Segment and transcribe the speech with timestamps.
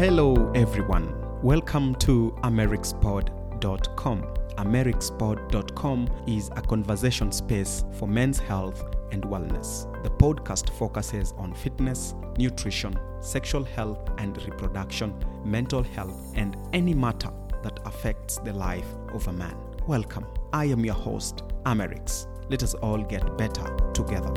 [0.00, 1.14] Hello, everyone.
[1.42, 4.22] Welcome to amerixpod.com.
[4.56, 8.82] amerixpod.com is a conversation space for men's health
[9.12, 9.84] and wellness.
[10.02, 17.30] The podcast focuses on fitness, nutrition, sexual health and reproduction, mental health, and any matter
[17.62, 19.58] that affects the life of a man.
[19.86, 20.24] Welcome.
[20.54, 22.26] I am your host, Amerix.
[22.48, 24.32] Let us all get better together.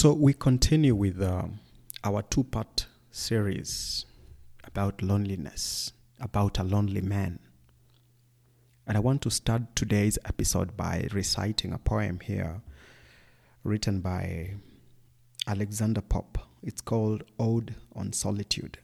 [0.00, 1.42] So, we continue with uh,
[2.04, 4.06] our two part series
[4.64, 7.38] about loneliness, about a lonely man.
[8.86, 12.62] And I want to start today's episode by reciting a poem here
[13.62, 14.54] written by
[15.46, 16.38] Alexander Pope.
[16.62, 18.78] It's called Ode on Solitude.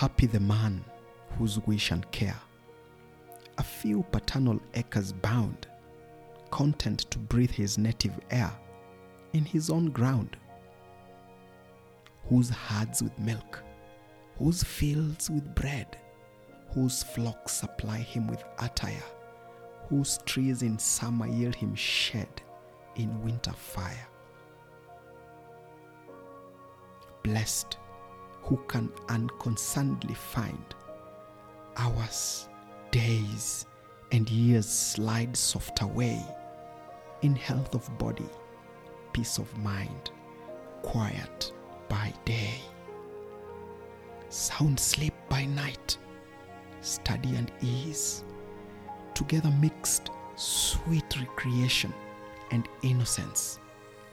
[0.00, 0.82] Happy the man
[1.36, 2.40] whose wish and care
[3.58, 5.66] a few paternal acres bound,
[6.50, 8.50] content to breathe his native air
[9.34, 10.38] in his own ground,
[12.30, 13.62] whose herds with milk,
[14.38, 15.98] whose fields with bread,
[16.72, 19.04] whose flocks supply him with attire,
[19.90, 22.40] whose trees in summer yield him shade,
[22.96, 24.08] in winter fire.
[27.22, 27.76] Blessed
[28.42, 30.74] who can unconcernedly find
[31.76, 32.48] hours,
[32.90, 33.66] days,
[34.12, 36.20] and years slide soft away
[37.22, 38.28] in health of body,
[39.12, 40.10] peace of mind,
[40.82, 41.52] quiet
[41.88, 42.60] by day,
[44.28, 45.96] sound sleep by night,
[46.80, 48.24] study and ease,
[49.14, 51.92] together mixed sweet recreation
[52.50, 53.58] and innocence,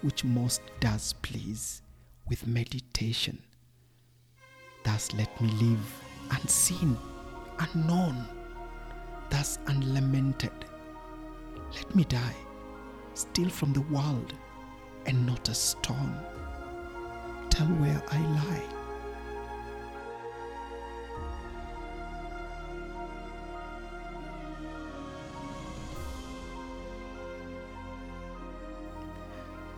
[0.02, 1.82] which most does please
[2.30, 3.42] with meditation.
[4.88, 6.98] Thus let me live unseen,
[7.60, 8.26] unknown,
[9.30, 10.54] thus unlamented.
[11.76, 12.38] Let me die,
[13.14, 14.34] still from the world,
[15.06, 16.18] and not a stone.
[17.50, 18.64] Tell where I lie.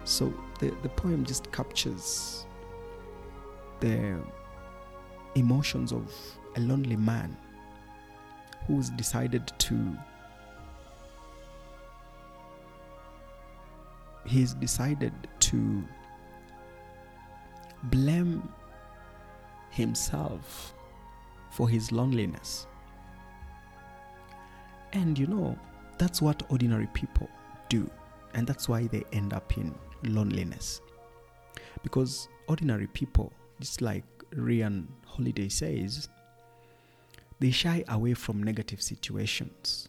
[0.06, 2.46] So the, the poem just captures
[3.80, 4.20] the
[5.36, 6.14] emotions of
[6.56, 7.36] a lonely man
[8.68, 9.98] who's decided to
[14.26, 15.84] he's decided to
[17.84, 18.48] blame
[19.72, 20.74] himself
[21.52, 22.68] for his loneliness.
[24.94, 25.58] And you know
[25.98, 27.30] that's what ordinary people
[27.70, 27.90] do
[28.34, 29.74] and that's why they end up in
[30.04, 30.82] loneliness.
[31.84, 36.10] Because ordinary people just like Ryan Holiday says,
[37.40, 39.88] they shy away from negative situations,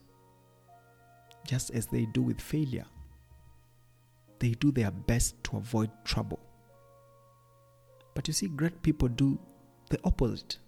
[1.46, 2.86] just as they do with failure.
[4.38, 6.38] They do their best to avoid trouble.
[8.14, 9.38] But you see, great people do
[9.90, 10.58] the opposite.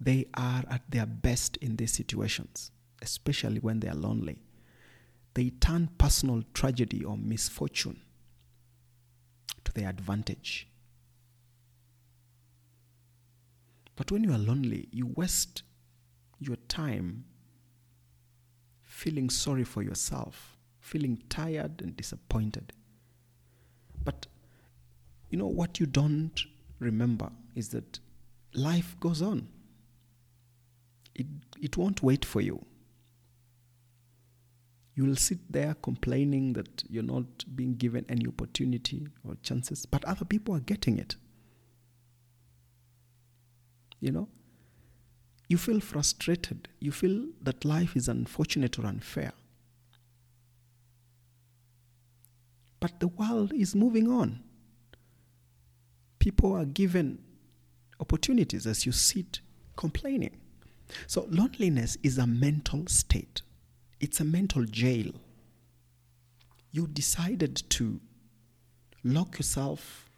[0.00, 2.70] They are at their best in these situations,
[3.02, 4.38] especially when they are lonely.
[5.34, 8.00] They turn personal tragedy or misfortune
[9.64, 10.68] to their advantage.
[13.96, 15.62] But when you are lonely, you waste
[16.40, 17.24] your time
[18.82, 22.72] feeling sorry for yourself, feeling tired and disappointed.
[24.04, 24.26] But
[25.30, 26.40] you know what you don't
[26.78, 27.98] remember is that
[28.54, 29.48] life goes on.
[31.14, 31.26] It,
[31.60, 32.64] it won't wait for you.
[34.94, 40.04] You will sit there complaining that you're not being given any opportunity or chances, but
[40.04, 41.16] other people are getting it
[44.04, 44.28] you know?
[45.48, 46.68] You feel frustrated.
[46.78, 49.32] You feel that life is unfortunate or unfair.
[52.80, 54.42] But the world is moving on.
[56.18, 57.18] People are given
[57.98, 59.40] opportunities as you sit
[59.76, 60.36] complaining.
[61.06, 63.40] So loneliness is a mental state.
[64.00, 65.12] It's a mental jail.
[66.72, 68.00] You decided to
[69.02, 70.10] lock yourself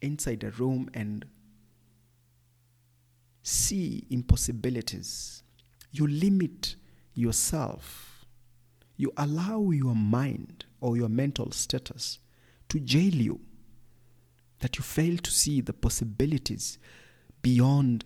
[0.00, 1.24] inside a room and
[3.42, 5.42] see impossibilities.
[5.90, 6.76] You limit
[7.14, 8.24] yourself.
[8.96, 12.18] You allow your mind or your mental status
[12.68, 13.40] to jail you.
[14.60, 16.78] That you fail to see the possibilities
[17.42, 18.04] beyond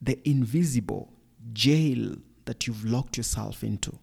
[0.00, 1.12] the invisible
[1.52, 3.96] jail that you've locked yourself into.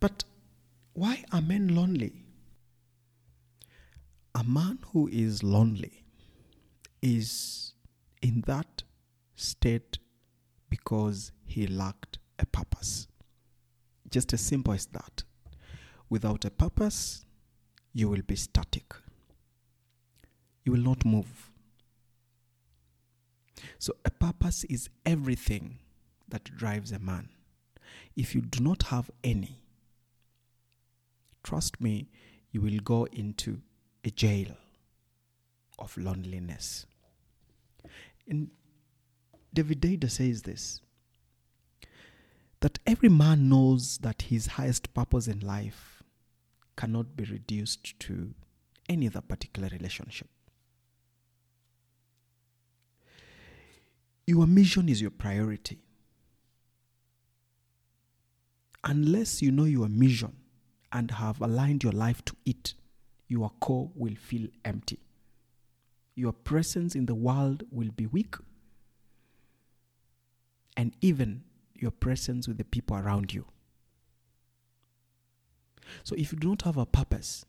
[0.00, 0.24] But
[0.94, 2.21] why are men lonely?
[4.34, 6.04] A man who is lonely
[7.02, 7.74] is
[8.22, 8.82] in that
[9.34, 9.98] state
[10.70, 13.08] because he lacked a purpose.
[14.10, 15.24] Just as simple as that.
[16.08, 17.24] Without a purpose,
[17.92, 18.94] you will be static.
[20.64, 21.50] You will not move.
[23.78, 25.78] So, a purpose is everything
[26.28, 27.28] that drives a man.
[28.16, 29.62] If you do not have any,
[31.42, 32.08] trust me,
[32.50, 33.60] you will go into
[34.04, 34.56] a jail
[35.78, 36.86] of loneliness.
[38.28, 38.50] And
[39.52, 40.80] David Deida says this
[42.60, 46.04] that every man knows that his highest purpose in life
[46.76, 48.32] cannot be reduced to
[48.88, 50.28] any other particular relationship.
[54.26, 55.80] Your mission is your priority.
[58.84, 60.36] Unless you know your mission
[60.92, 62.74] and have aligned your life to it,
[63.32, 64.98] your core will feel empty.
[66.14, 68.34] Your presence in the world will be weak,
[70.76, 71.42] and even
[71.74, 73.46] your presence with the people around you.
[76.04, 77.46] So, if you do not have a purpose,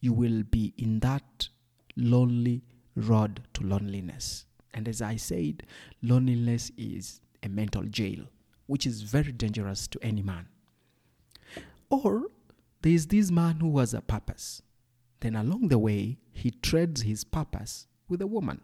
[0.00, 1.48] you will be in that
[1.96, 2.62] lonely
[2.94, 4.44] road to loneliness.
[4.74, 5.62] And as I said,
[6.02, 8.24] loneliness is a mental jail,
[8.66, 10.48] which is very dangerous to any man.
[11.88, 12.24] Or
[12.84, 14.60] there is this man who has a purpose.
[15.20, 18.60] Then along the way, he trades his purpose with a woman.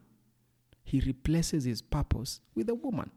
[0.84, 3.10] He replaces his purpose with a woman.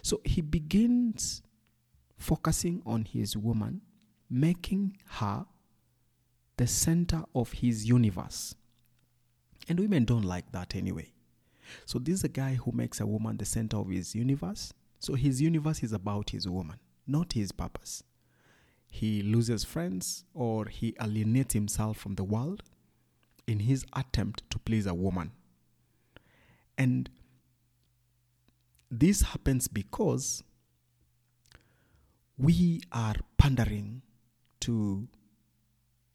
[0.00, 1.42] So he begins
[2.16, 3.82] focusing on his woman,
[4.30, 5.44] making her
[6.56, 8.54] the center of his universe.
[9.68, 11.12] And women don't like that anyway.
[11.84, 14.72] So this is a guy who makes a woman the center of his universe.
[14.98, 18.02] So his universe is about his woman, not his purpose.
[18.94, 22.62] He loses friends or he alienates himself from the world
[23.44, 25.32] in his attempt to please a woman.
[26.78, 27.10] And
[28.92, 30.44] this happens because
[32.38, 34.02] we are pandering
[34.60, 35.08] to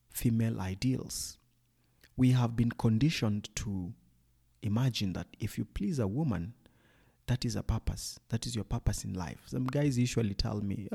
[0.10, 1.38] female ideals.
[2.16, 3.92] We have been conditioned to
[4.64, 6.54] imagine that if you please a woman,
[7.28, 8.22] that is a purpose.
[8.30, 9.42] That is your purpose in life.
[9.48, 10.88] Some guys usually tell me,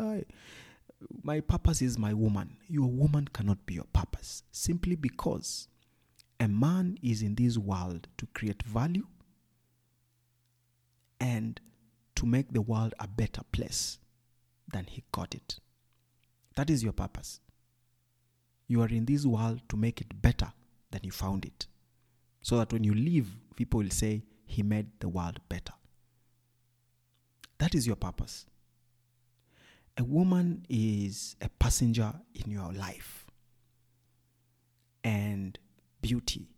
[1.22, 2.56] my purpose is my woman.
[2.68, 5.68] Your woman cannot be your purpose simply because
[6.40, 9.06] a man is in this world to create value
[11.20, 11.60] and
[12.16, 13.98] to make the world a better place
[14.72, 15.58] than he got it.
[16.56, 17.40] That is your purpose.
[18.66, 20.52] You are in this world to make it better
[20.90, 21.66] than you found it.
[22.42, 25.72] So that when you leave, people will say, He made the world better.
[27.58, 28.46] That is your purpose.
[29.96, 33.26] A woman is a passenger in your life,
[35.02, 35.58] and
[36.00, 36.48] beauty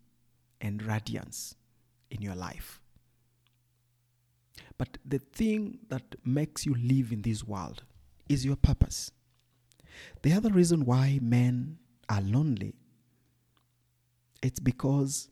[0.60, 1.54] and radiance
[2.10, 2.80] in your life.
[4.78, 7.82] But the thing that makes you live in this world
[8.28, 9.10] is your purpose.
[10.22, 11.78] The other reason why men
[12.08, 12.74] are lonely
[14.42, 15.28] it's because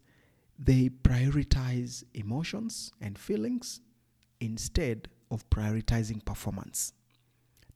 [0.58, 3.80] they prioritize emotions and feelings
[4.40, 6.92] instead of prioritizing performance.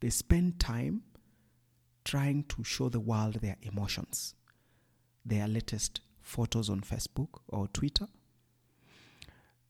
[0.00, 1.02] They spend time
[2.04, 4.34] trying to show the world their emotions,
[5.24, 8.06] their latest photos on Facebook or Twitter,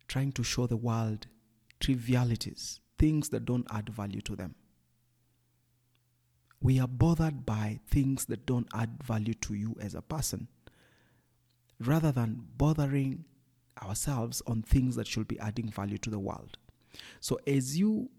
[0.07, 1.27] trying to show the world
[1.81, 4.55] trivialities, things that don't add value to them.
[6.61, 10.49] We are bothered by things that don't add value to you as a person
[11.81, 13.25] rather than bothering
[13.83, 16.59] ourselves on things that should be adding value to the world.
[17.21, 18.11] So, as you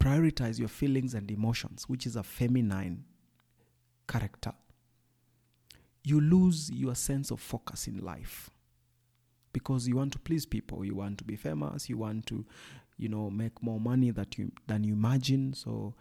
[0.00, 3.04] prioritize your feelings and emotions, which is a feminine
[4.08, 4.52] character,
[6.02, 8.50] you lose your sense of focus in life
[9.52, 12.44] because you want to please people, you want to be famous, you want to,
[12.96, 15.52] you know, make more money that you than you imagine.
[15.52, 15.94] So,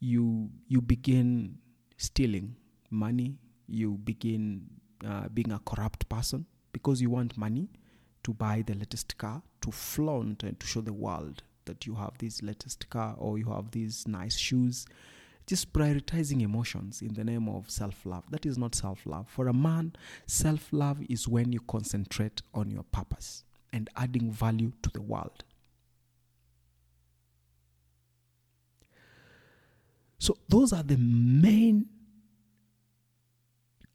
[0.00, 1.58] you you begin
[1.96, 2.56] stealing
[2.90, 4.66] money, you begin
[5.06, 7.68] uh, being a corrupt person because you want money
[8.24, 12.18] to buy the latest car, to flaunt and to show the world that you have
[12.18, 14.86] this latest car or you have these nice shoes.
[15.46, 18.24] Just prioritizing emotions in the name of self love.
[18.30, 19.28] That is not self love.
[19.28, 19.94] For a man,
[20.26, 25.44] self love is when you concentrate on your purpose and adding value to the world.
[30.18, 31.86] So, those are the main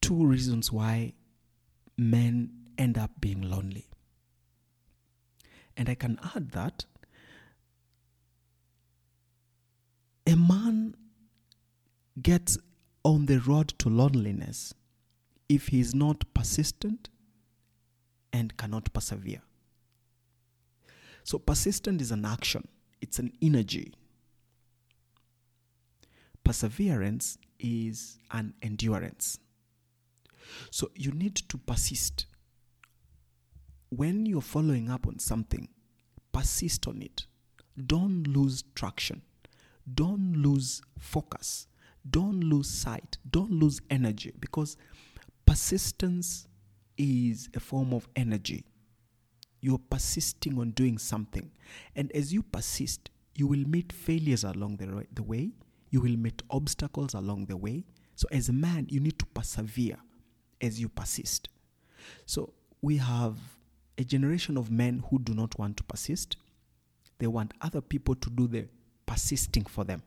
[0.02, 1.14] two reasons why
[1.98, 3.88] men end up being lonely.
[5.76, 6.86] And I can add that
[10.26, 10.96] a man
[12.22, 12.58] gets
[13.04, 14.74] on the road to loneliness
[15.48, 17.10] if he is not persistent
[18.32, 19.42] and cannot persevere.
[21.24, 22.68] So, persistent is an action,
[23.02, 23.94] it's an energy.
[26.44, 29.38] Perseverance is an endurance.
[30.72, 32.26] So, you need to persist.
[33.90, 35.68] When you're following up on something,
[36.32, 37.26] persist on it.
[37.86, 39.22] Don't lose traction.
[39.94, 41.68] Don't lose focus.
[42.10, 43.18] Don't lose sight.
[43.30, 44.78] Don't lose energy because
[45.46, 46.48] persistence
[46.98, 48.66] is a form of energy.
[49.62, 51.52] You're persisting on doing something.
[51.96, 55.52] And as you persist, you will meet failures along the, the way,
[55.90, 57.86] you will meet obstacles along the way.
[58.16, 59.98] So, as a man, you need to persevere
[60.62, 61.50] as you persist.
[62.26, 63.38] So, we have
[63.98, 66.38] a generation of men who do not want to persist.
[67.18, 68.68] They want other people to do the
[69.10, 70.04] persisting for them.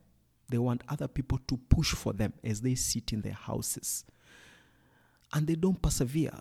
[0.48, 4.04] They want other people to push for them as they sit in their houses.
[5.32, 6.38] And they don't persevere.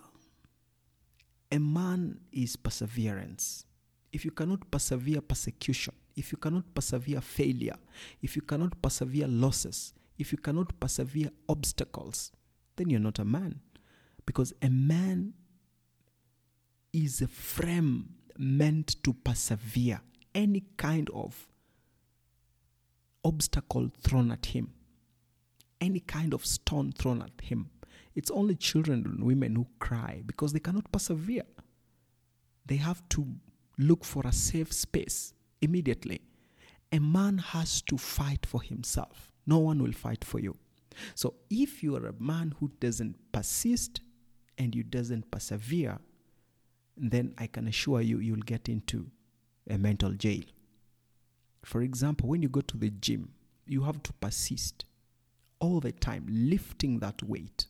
[1.50, 3.64] A man is perseverance.
[4.12, 7.76] If you cannot persevere persecution, if you cannot persevere failure,
[8.22, 12.30] if you cannot persevere losses, if you cannot persevere obstacles,
[12.76, 13.60] then you're not a man.
[14.24, 15.34] Because a man
[16.92, 20.00] is a frame meant to persevere
[20.34, 21.48] any kind of
[23.24, 24.72] obstacle thrown at him,
[25.80, 27.70] any kind of stone thrown at him,
[28.14, 31.44] it's only children and women who cry because they cannot persevere.
[32.66, 33.26] They have to
[33.78, 36.20] look for a safe space immediately.
[36.92, 39.32] A man has to fight for himself.
[39.46, 40.56] No one will fight for you.
[41.14, 44.02] So if you are a man who doesn't persist
[44.58, 45.98] and you doesn't persevere,
[46.96, 49.10] then I can assure you you'll get into
[49.70, 50.42] a mental jail.
[51.64, 53.32] For example, when you go to the gym,
[53.66, 54.84] you have to persist
[55.60, 57.66] all the time lifting that weight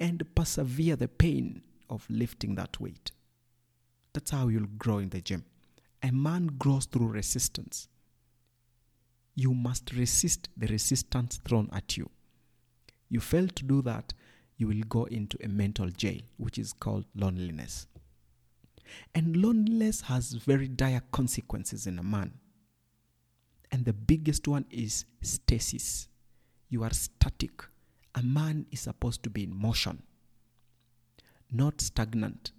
[0.00, 3.10] and persevere the pain of lifting that weight.
[4.12, 5.44] That's how you'll grow in the gym.
[6.02, 7.88] A man grows through resistance.
[9.34, 12.08] You must resist the resistance thrown at you.
[13.08, 14.12] You fail to do that,
[14.56, 17.86] you will go into a mental jail, which is called loneliness.
[19.14, 22.32] And loneliness has very dire consequences in a man.
[23.70, 26.08] And the biggest one is stasis.
[26.68, 27.64] You are static
[28.18, 30.02] a man is supposed to be in motion,
[31.52, 32.50] not stagnant.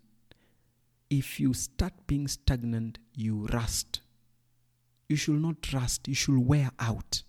[1.09, 4.01] If you start being stagnant, you rust.
[5.09, 7.23] You should not rust, you should wear out.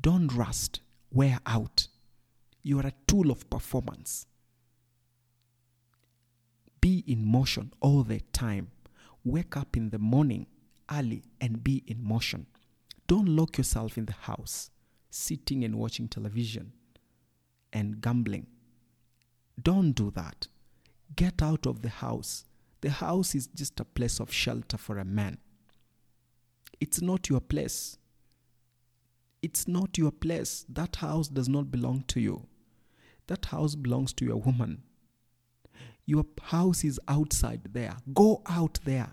[0.00, 0.80] Don't rust,
[1.10, 1.86] wear out.
[2.62, 4.26] You are a tool of performance.
[6.80, 8.72] Be in motion all the time.
[9.24, 10.46] Wake up in the morning
[10.92, 12.46] early and be in motion.
[13.06, 14.70] Don't lock yourself in the house
[15.10, 16.72] sitting and watching television
[17.72, 18.46] and gambling.
[19.62, 20.48] Don't do that.
[21.14, 22.44] Get out of the house.
[22.80, 25.38] The house is just a place of shelter for a man.
[26.80, 27.98] It's not your place.
[29.42, 30.64] It's not your place.
[30.68, 32.46] That house does not belong to you.
[33.26, 34.82] That house belongs to your woman.
[36.06, 37.96] Your house is outside there.
[38.14, 39.12] Go out there.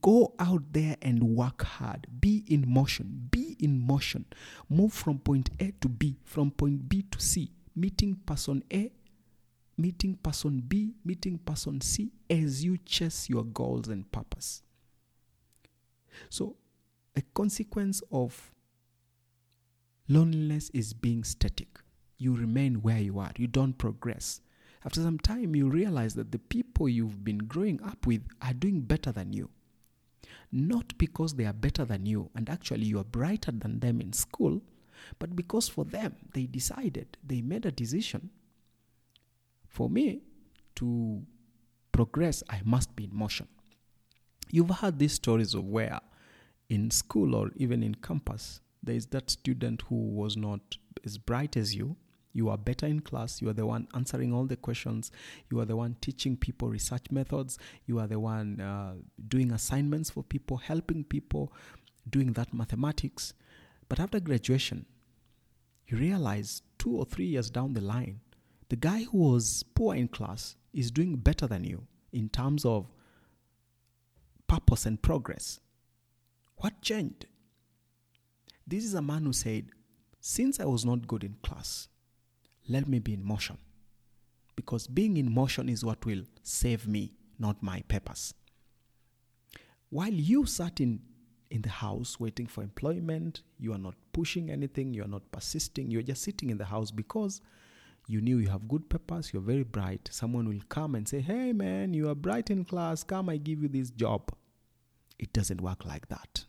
[0.00, 2.06] Go out there and work hard.
[2.20, 3.28] Be in motion.
[3.30, 4.24] Be in motion.
[4.70, 7.50] Move from point A to B, from point B to C.
[7.76, 8.90] Meeting person A,
[9.76, 14.62] meeting person B, meeting person C as you chase your goals and purpose.
[16.30, 16.56] So,
[17.16, 18.52] a consequence of
[20.08, 21.80] loneliness is being static.
[22.16, 24.40] You remain where you are, you don't progress.
[24.84, 28.82] After some time, you realize that the people you've been growing up with are doing
[28.82, 29.50] better than you
[30.54, 34.12] not because they are better than you and actually you are brighter than them in
[34.12, 34.62] school,
[35.18, 38.30] but because for them they decided, they made a decision.
[39.66, 40.22] For me
[40.76, 41.22] to
[41.90, 43.48] progress, I must be in motion.
[44.50, 46.00] You've heard these stories of where
[46.68, 50.60] in school or even in campus, there is that student who was not
[51.04, 51.96] as bright as you,
[52.34, 53.40] you are better in class.
[53.40, 55.12] You are the one answering all the questions.
[55.50, 57.58] You are the one teaching people research methods.
[57.86, 58.94] You are the one uh,
[59.28, 61.52] doing assignments for people, helping people,
[62.10, 63.34] doing that mathematics.
[63.88, 64.84] But after graduation,
[65.86, 68.20] you realize two or three years down the line,
[68.68, 72.88] the guy who was poor in class is doing better than you in terms of
[74.48, 75.60] purpose and progress.
[76.56, 77.26] What changed?
[78.66, 79.66] This is a man who said,
[80.20, 81.88] Since I was not good in class,
[82.68, 83.58] let me be in motion.
[84.56, 88.34] Because being in motion is what will save me, not my purpose.
[89.94, 91.00] while you sat in
[91.50, 95.88] in the house waiting for employment you are not pushing anything you are not persisting
[95.88, 97.40] you're just sitting in the house because
[98.08, 101.52] you knew you have good purpose you're very bright someone will come and say hey
[101.52, 104.32] man you are bright in class come i give you this job
[105.18, 106.44] it doesn't work like that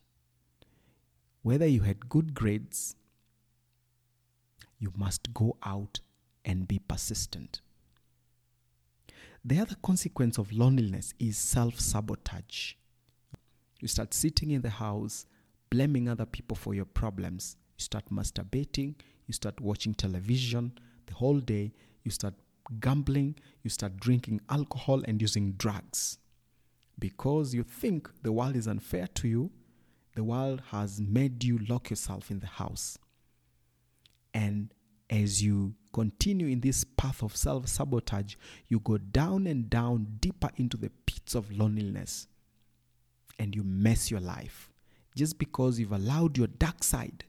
[1.43, 2.95] whether you had good grades
[4.79, 5.99] you must go out
[6.45, 7.61] and be persistent
[9.47, 12.73] the other consequence of loneliness is self sabotage.
[13.79, 15.27] You start sitting in the house,
[15.69, 17.55] blaming other people for your problems.
[17.77, 18.95] You start masturbating,
[19.27, 20.71] you start watching television
[21.05, 21.73] the whole day,
[22.03, 22.33] you start
[22.79, 26.17] gambling, you start drinking alcohol and using drugs.
[26.97, 29.51] Because you think the world is unfair to you,
[30.15, 32.97] the world has made you lock yourself in the house.
[34.33, 34.73] And
[35.07, 38.35] as you continue in this path of self sabotage,
[38.67, 42.27] you go down and down deeper into the pits of loneliness
[43.39, 44.69] and you mess your life
[45.15, 47.23] just because you've allowed your dark side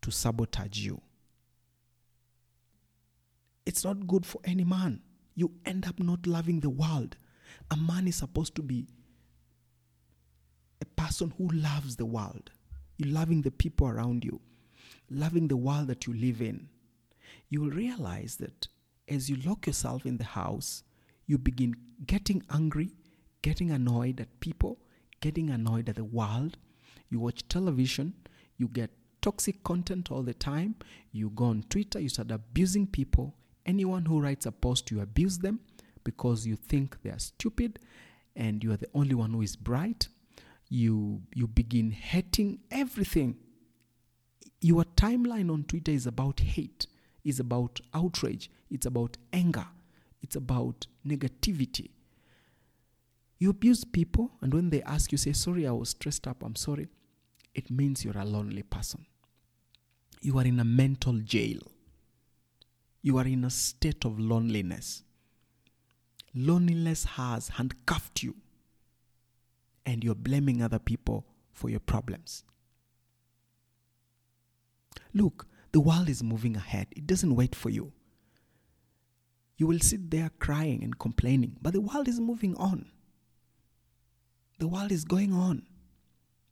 [0.00, 1.00] to sabotage you.
[3.66, 5.00] It's not good for any man.
[5.34, 7.16] You end up not loving the world.
[7.72, 8.86] A man is supposed to be
[10.80, 12.52] a person who loves the world.
[12.96, 14.40] You're loving the people around you,
[15.10, 16.68] loving the world that you live in.
[17.54, 18.66] You will realize that
[19.06, 20.82] as you lock yourself in the house,
[21.24, 22.90] you begin getting angry,
[23.42, 24.80] getting annoyed at people,
[25.20, 26.58] getting annoyed at the world.
[27.10, 28.14] You watch television,
[28.56, 28.90] you get
[29.22, 30.74] toxic content all the time.
[31.12, 33.36] You go on Twitter, you start abusing people.
[33.64, 35.60] Anyone who writes a post, you abuse them
[36.02, 37.78] because you think they are stupid
[38.34, 40.08] and you are the only one who is bright.
[40.70, 43.36] You you begin hating everything.
[44.60, 46.88] Your timeline on Twitter is about hate,
[47.24, 49.66] is about outrage, it's about anger,
[50.22, 51.90] it's about negativity.
[53.38, 56.56] You abuse people, and when they ask you, say, Sorry, I was stressed up, I'm
[56.56, 56.88] sorry,
[57.54, 59.06] it means you're a lonely person.
[60.20, 61.60] You are in a mental jail.
[63.02, 65.02] You are in a state of loneliness.
[66.34, 68.34] Loneliness has handcuffed you,
[69.84, 72.44] and you're blaming other people for your problems.
[75.12, 77.92] Look, the world is moving ahead, it doesn't wait for you.
[79.56, 82.86] You will sit there crying and complaining, but the world is moving on.
[84.60, 85.66] The world is going on.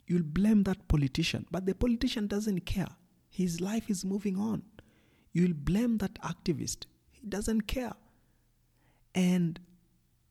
[0.08, 2.88] You'll blame that politician, but the politician doesn't care.
[3.30, 4.64] His life is moving on.
[5.32, 6.86] You'll blame that activist.
[7.12, 7.92] He doesn't care.
[9.14, 9.60] And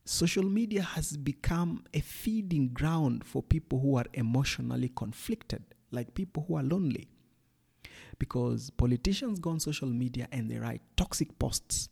[0.03, 6.43] social media has become a feeding ground for people who are emotionally conflicted, like people
[6.45, 7.07] who are lonely.
[8.19, 11.89] Because politicians go on social media and they write toxic posts.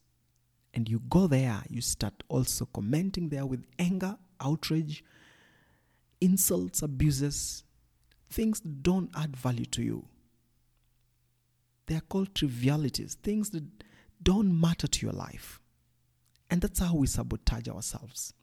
[0.73, 5.03] And you go there, you start also commenting there with anger, outrage,
[6.21, 7.63] insults, abuses,
[8.29, 10.05] things that don't add value to you.
[11.88, 13.63] They are called trivialities, things that
[14.21, 15.59] don't matter to your life.
[16.51, 18.33] And that's how we sabotage ourselves.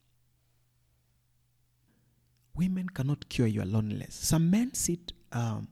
[2.56, 4.14] Women cannot cure your loneliness.
[4.14, 5.68] Some men sit um,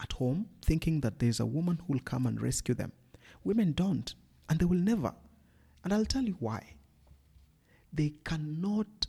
[0.00, 2.92] at home thinking that there's a woman who will come and rescue them.
[3.44, 4.14] Women don't,
[4.48, 5.14] and they will never.
[5.84, 6.74] And I'll tell you why.
[7.92, 9.06] They cannot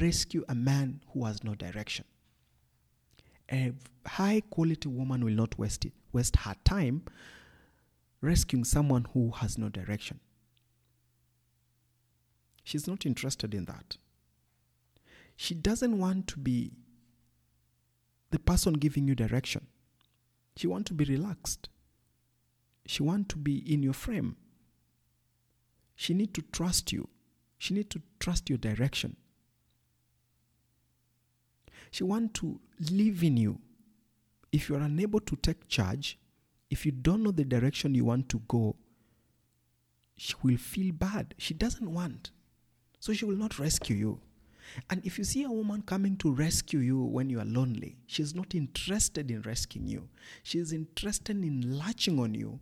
[0.00, 2.04] rescue a man who has no direction.
[3.52, 3.72] A
[4.06, 7.02] high quality woman will not waste it, waste her time
[8.24, 10.18] rescuing someone who has no direction.
[12.64, 13.98] She's not interested in that.
[15.36, 16.72] She doesn't want to be
[18.30, 19.66] the person giving you direction.
[20.56, 21.68] She wants to be relaxed.
[22.86, 24.36] She wants to be in your frame.
[25.96, 27.08] She need to trust you.
[27.58, 29.16] She need to trust your direction.
[31.90, 33.60] She want to live in you.
[34.52, 36.18] If you are unable to take charge,
[36.70, 38.76] if you don't know the direction you want to go,
[40.16, 41.34] she will feel bad.
[41.38, 42.30] She doesn't want.
[43.00, 44.20] So she will not rescue you.
[44.90, 48.34] And if you see a woman coming to rescue you when you are lonely, she's
[48.34, 50.08] not interested in rescuing you.
[50.42, 52.60] She's interested in latching on you.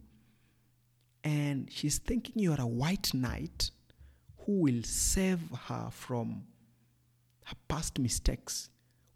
[1.25, 3.71] And she's thinking you are a white knight
[4.39, 6.43] who will save her from
[7.45, 8.71] her past mistakes,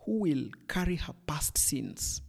[0.05, 2.23] who will carry her past sins.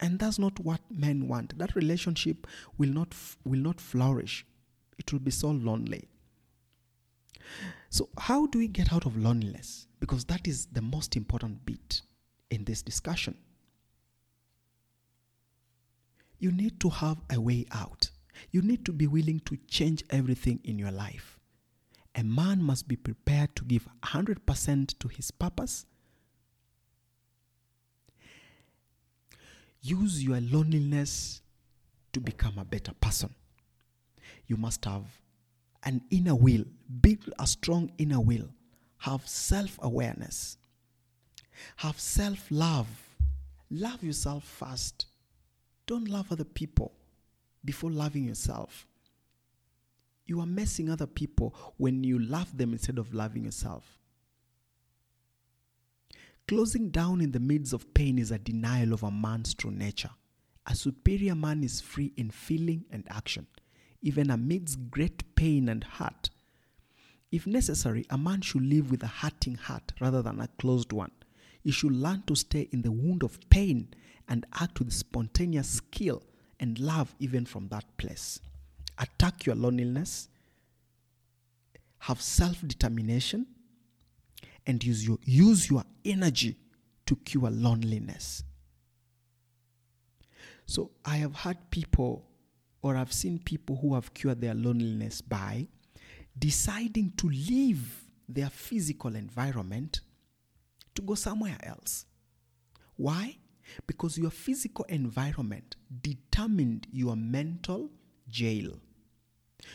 [0.00, 1.56] And that's not what men want.
[1.58, 4.44] That relationship will not, will not flourish.
[4.98, 6.08] It will be so lonely.
[7.92, 9.86] So, how do we get out of loneliness?
[10.00, 12.00] Because that is the most important bit
[12.48, 13.36] in this discussion.
[16.38, 18.08] You need to have a way out.
[18.50, 21.38] You need to be willing to change everything in your life.
[22.14, 25.84] A man must be prepared to give 100% to his purpose.
[29.82, 31.42] Use your loneliness
[32.14, 33.34] to become a better person.
[34.46, 35.04] You must have
[35.84, 36.64] an inner will,
[37.00, 38.48] build a strong inner will,
[38.98, 40.58] have self awareness,
[41.76, 42.88] have self love.
[43.70, 45.06] Love yourself first.
[45.86, 46.92] Don't love other people
[47.64, 48.86] before loving yourself.
[50.26, 53.98] You are messing other people when you love them instead of loving yourself.
[56.48, 60.10] Closing down in the midst of pain is a denial of a man's true nature.
[60.66, 63.46] A superior man is free in feeling and action,
[64.02, 66.30] even amidst great pain and hurt.
[67.30, 71.12] If necessary, a man should live with a hurting heart rather than a closed one.
[71.62, 73.88] He should learn to stay in the wound of pain
[74.28, 76.22] and act with spontaneous skill
[76.60, 78.38] and love even from that place.
[78.98, 80.28] Attack your loneliness,
[82.00, 83.46] have self determination,
[84.66, 86.56] and use your, use your energy
[87.06, 88.44] to cure loneliness.
[90.66, 92.24] So I have had people,
[92.82, 95.68] or I've seen people who have cured their loneliness by
[96.38, 100.00] deciding to leave their physical environment
[100.94, 102.06] to go somewhere else.
[102.96, 103.36] Why?
[103.86, 107.90] Because your physical environment determined your mental
[108.28, 108.78] jail.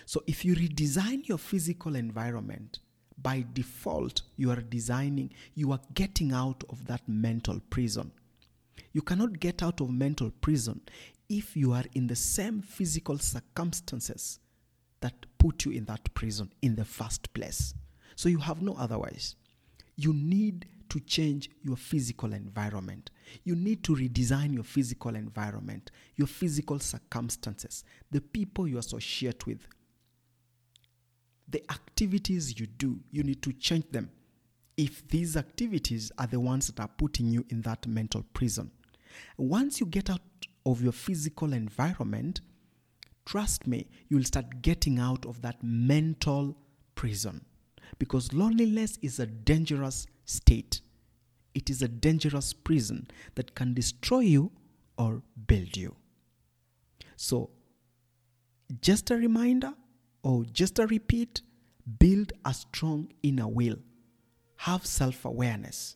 [0.06, 2.80] So if you redesign your physical environment,
[3.18, 8.12] by default, you are designing, you are getting out of that mental prison.
[8.94, 10.82] You cannot get out of mental prison
[11.30, 14.40] if you are in the same physical circumstances
[15.02, 17.74] that put you in that prison in the first place.
[18.16, 19.36] So you have no otherwise.
[19.96, 23.12] You need to change your physical environment.
[23.44, 29.68] You need to redesign your physical environment, your physical circumstances, the people you associate with,
[31.50, 34.10] the activities you do, you need to change them
[34.78, 38.72] if these activities are the ones that are putting you in that mental prison.
[39.38, 40.22] Once you get out
[40.68, 42.42] of your physical environment,
[43.26, 46.58] trust me, you'll start getting out of that mental
[46.94, 47.46] prison.
[48.00, 50.82] Because loneliness is a dangerous state.
[51.56, 54.52] It is a dangerous prison that can destroy you
[54.98, 55.96] or build you.
[57.16, 57.50] So,
[58.82, 59.74] just a reminder
[60.22, 61.42] or just a repeat
[62.00, 63.78] build a strong inner will,
[64.58, 65.96] have self awareness,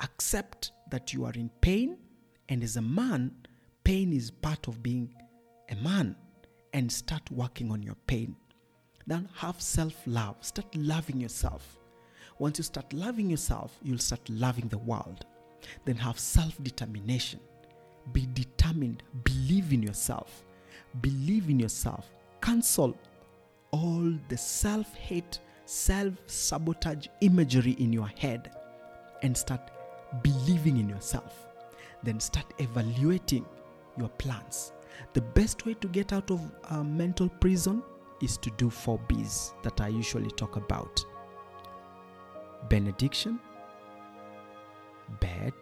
[0.00, 1.98] accept that you are in pain,
[2.48, 3.32] and as a man,
[3.88, 5.08] pain is part of being
[5.70, 6.14] a man,
[6.74, 8.36] and start working on your pain.
[9.06, 11.78] Then have self love, start loving yourself.
[12.38, 15.24] Once you start loving yourself, you'll start loving the world.
[15.86, 17.40] Then have self determination.
[18.12, 20.44] Be determined, believe in yourself.
[21.00, 22.10] Believe in yourself.
[22.42, 22.94] Cancel
[23.70, 28.54] all the self hate, self sabotage imagery in your head
[29.22, 29.70] and start
[30.22, 31.46] believing in yourself.
[32.02, 33.46] Then start evaluating
[33.98, 34.72] your plans.
[35.12, 37.82] The best way to get out of a mental prison
[38.22, 41.04] is to do four B's that I usually talk about
[42.68, 43.38] benediction,
[45.20, 45.52] bed,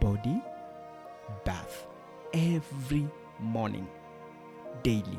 [0.00, 0.42] body,
[1.44, 1.86] bath
[2.32, 3.86] every morning,
[4.82, 5.18] daily.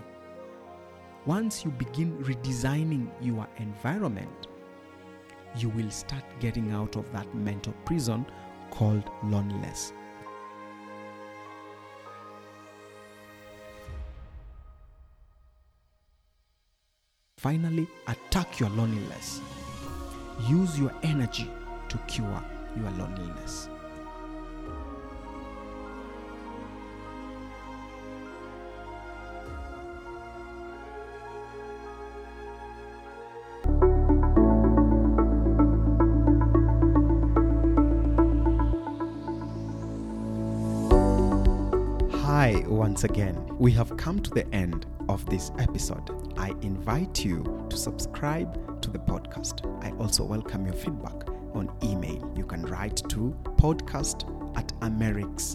[1.25, 4.47] Once you begin redesigning your environment,
[5.55, 8.25] you will start getting out of that mental prison
[8.71, 9.93] called loneliness.
[17.39, 19.39] Finally, attack your loneliness.
[20.49, 21.49] Use your energy
[21.87, 22.43] to cure
[22.75, 23.69] your loneliness.
[42.11, 43.37] Hi, once again.
[43.57, 46.33] We have come to the end of this episode.
[46.37, 49.65] I invite you to subscribe to the podcast.
[49.83, 52.31] I also welcome your feedback on email.
[52.37, 54.23] You can write to podcast
[54.55, 55.49] at amerix.co.ke.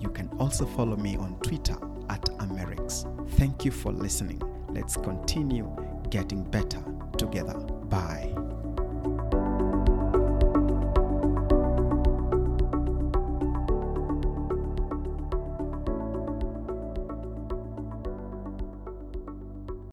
[0.00, 1.76] You can also follow me on Twitter
[2.10, 3.06] at Amerix.
[3.30, 4.42] Thank you for listening.
[4.68, 5.74] Let's continue
[6.10, 6.84] getting better
[7.16, 7.54] together.
[7.54, 8.41] Bye.